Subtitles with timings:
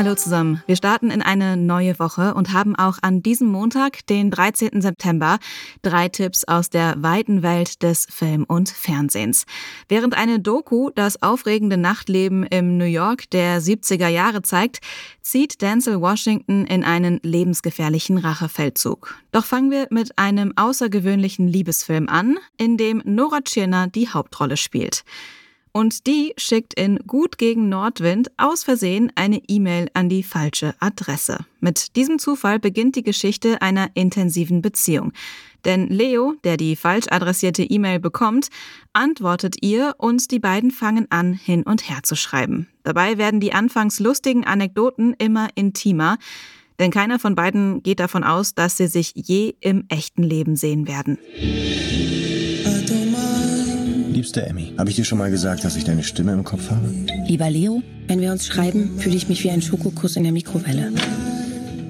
[0.00, 0.62] Hallo zusammen.
[0.64, 4.80] Wir starten in eine neue Woche und haben auch an diesem Montag, den 13.
[4.80, 5.38] September,
[5.82, 9.44] drei Tipps aus der weiten Welt des Film- und Fernsehens.
[9.90, 14.78] Während eine Doku das aufregende Nachtleben im New York der 70er Jahre zeigt,
[15.20, 19.16] zieht Denzel Washington in einen lebensgefährlichen Rachefeldzug.
[19.32, 25.04] Doch fangen wir mit einem außergewöhnlichen Liebesfilm an, in dem Nora Tschirner die Hauptrolle spielt.
[25.72, 31.38] Und die schickt in Gut gegen Nordwind aus Versehen eine E-Mail an die falsche Adresse.
[31.60, 35.12] Mit diesem Zufall beginnt die Geschichte einer intensiven Beziehung.
[35.64, 38.48] Denn Leo, der die falsch adressierte E-Mail bekommt,
[38.92, 42.68] antwortet ihr und die beiden fangen an, hin und her zu schreiben.
[42.82, 46.18] Dabei werden die anfangs lustigen Anekdoten immer intimer,
[46.80, 50.88] denn keiner von beiden geht davon aus, dass sie sich je im echten Leben sehen
[50.88, 51.18] werden.
[54.20, 56.86] Liebste Emmy, habe ich dir schon mal gesagt, dass ich deine Stimme im Kopf habe?
[57.26, 60.92] Lieber Leo, wenn wir uns schreiben, fühle ich mich wie ein Schokokuss in der Mikrowelle.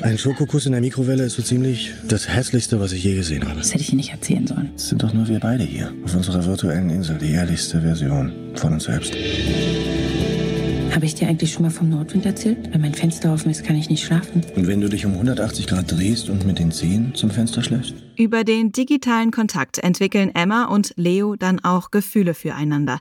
[0.00, 3.58] Ein Schokokuss in der Mikrowelle ist so ziemlich das hässlichste, was ich je gesehen habe.
[3.58, 4.70] Das hätte ich dir nicht erzählen sollen.
[4.74, 5.92] Es sind doch nur wir beide hier.
[6.02, 9.12] Auf unserer virtuellen Insel, die ehrlichste Version von uns selbst.
[10.94, 12.72] Habe ich dir eigentlich schon mal vom Nordwind erzählt?
[12.72, 14.42] Wenn mein Fenster offen ist, kann ich nicht schlafen.
[14.54, 17.94] Und wenn du dich um 180 Grad drehst und mit den Zehen zum Fenster schläfst?
[18.16, 23.00] Über den digitalen Kontakt entwickeln Emma und Leo dann auch Gefühle füreinander.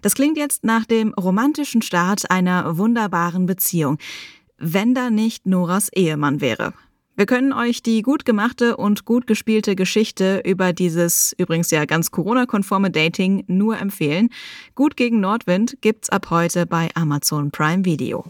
[0.00, 3.98] Das klingt jetzt nach dem romantischen Start einer wunderbaren Beziehung.
[4.56, 6.72] Wenn da nicht Noras Ehemann wäre.
[7.16, 12.10] Wir können euch die gut gemachte und gut gespielte Geschichte über dieses übrigens ja ganz
[12.10, 14.30] Corona-konforme Dating nur empfehlen.
[14.74, 18.24] Gut gegen Nordwind gibt's ab heute bei Amazon Prime Video.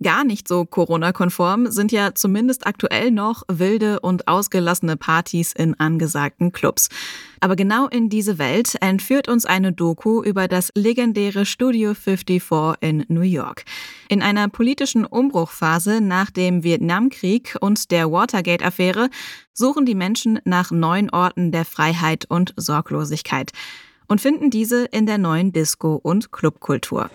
[0.00, 6.52] Gar nicht so Corona-konform sind ja zumindest aktuell noch wilde und ausgelassene Partys in angesagten
[6.52, 6.88] Clubs.
[7.40, 13.06] Aber genau in diese Welt entführt uns eine Doku über das legendäre Studio 54 in
[13.08, 13.64] New York.
[14.08, 19.10] In einer politischen Umbruchphase nach dem Vietnamkrieg und der Watergate-Affäre
[19.52, 23.50] suchen die Menschen nach neuen Orten der Freiheit und Sorglosigkeit
[24.08, 27.10] und finden diese in der neuen Disco- und Clubkultur.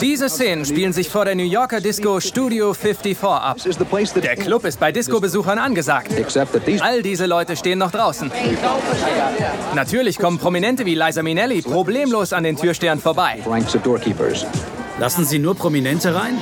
[0.00, 3.56] Diese Szenen spielen sich vor der New Yorker Disco Studio 54 ab.
[4.22, 6.12] Der Club ist bei Disco-Besuchern angesagt.
[6.80, 8.30] All diese Leute stehen noch draußen.
[9.74, 13.42] Natürlich kommen Prominente wie Liza Minnelli problemlos an den Türstern vorbei.
[14.98, 16.38] Lassen Sie nur Prominente rein?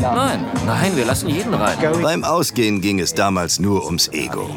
[0.00, 1.76] Nein, nein, wir lassen jeden rein.
[2.00, 4.50] Beim Ausgehen ging es damals nur ums Ego.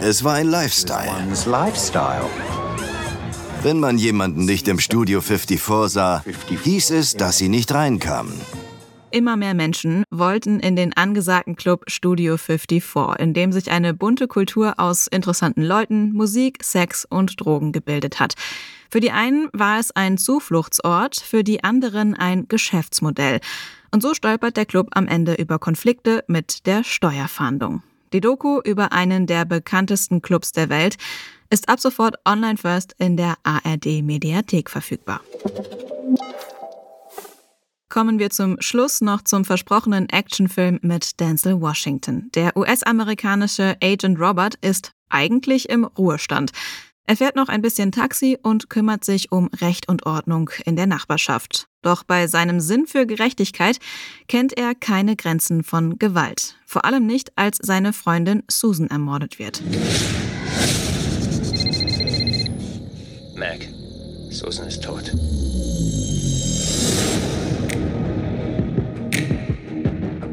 [0.00, 1.10] Es war ein Lifestyle.
[3.62, 8.32] Wenn man jemanden nicht im Studio 54 sah, hieß es, dass sie nicht reinkamen.
[9.10, 14.28] Immer mehr Menschen wollten in den angesagten Club Studio 54, in dem sich eine bunte
[14.28, 18.32] Kultur aus interessanten Leuten, Musik, Sex und Drogen gebildet hat.
[18.88, 23.40] Für die einen war es ein Zufluchtsort, für die anderen ein Geschäftsmodell.
[23.90, 27.82] Und so stolpert der Club am Ende über Konflikte mit der Steuerfahndung.
[28.14, 30.96] Die Doku über einen der bekanntesten Clubs der Welt
[31.50, 35.20] ist ab sofort online first in der ARD Mediathek verfügbar.
[37.88, 42.30] Kommen wir zum Schluss noch zum versprochenen Actionfilm mit Denzel Washington.
[42.36, 46.52] Der US-amerikanische Agent Robert ist eigentlich im Ruhestand.
[47.04, 50.86] Er fährt noch ein bisschen Taxi und kümmert sich um Recht und Ordnung in der
[50.86, 51.66] Nachbarschaft.
[51.82, 53.80] Doch bei seinem Sinn für Gerechtigkeit
[54.28, 56.54] kennt er keine Grenzen von Gewalt.
[56.66, 59.60] Vor allem nicht, als seine Freundin Susan ermordet wird.
[64.40, 65.12] Susan ist tot.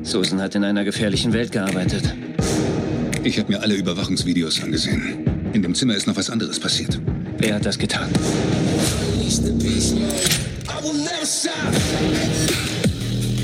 [0.01, 2.15] Susan hat in einer gefährlichen Welt gearbeitet.
[3.25, 5.25] Ich habe mir alle Überwachungsvideos angesehen.
[5.51, 7.01] In dem Zimmer ist noch was anderes passiert.
[7.37, 8.09] Wer hat das getan?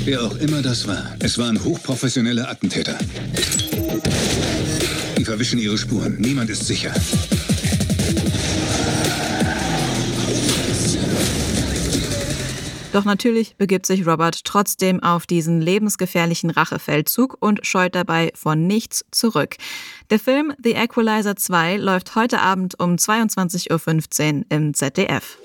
[0.06, 2.96] Wer auch immer das war, es waren hochprofessionelle Attentäter.
[5.18, 6.16] Die verwischen ihre Spuren.
[6.18, 6.94] Niemand ist sicher.
[12.94, 19.04] Doch natürlich begibt sich Robert trotzdem auf diesen lebensgefährlichen Rachefeldzug und scheut dabei von nichts
[19.10, 19.56] zurück.
[20.10, 25.38] Der Film The Equalizer 2 läuft heute Abend um 22.15 Uhr im ZDF.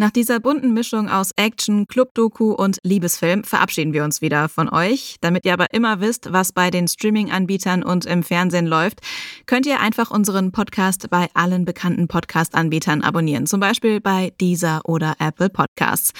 [0.00, 5.16] Nach dieser bunten Mischung aus Action, Club-Doku und Liebesfilm verabschieden wir uns wieder von euch.
[5.20, 9.00] Damit ihr aber immer wisst, was bei den Streaming-Anbietern und im Fernsehen läuft,
[9.44, 13.46] könnt ihr einfach unseren Podcast bei allen bekannten Podcast-Anbietern abonnieren.
[13.46, 16.14] Zum Beispiel bei Deezer oder Apple Podcasts.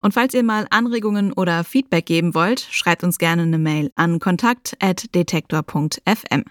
[0.00, 4.20] Und falls ihr mal Anregungen oder Feedback geben wollt, schreibt uns gerne eine Mail an
[4.20, 6.44] kontakt.detektor.fm.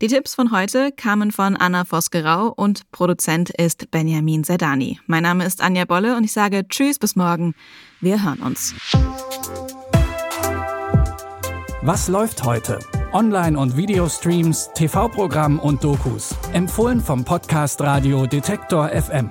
[0.00, 4.98] Die Tipps von heute kamen von Anna Vosgerau und Produzent ist Benjamin Sedani.
[5.06, 7.54] Mein Name ist Anja Bolle und ich sage Tschüss bis morgen.
[8.00, 8.74] Wir hören uns.
[11.82, 12.80] Was läuft heute?
[13.12, 16.34] Online- und Videostreams, TV-Programm und Dokus.
[16.52, 19.30] Empfohlen vom Podcast Radio Detektor FM.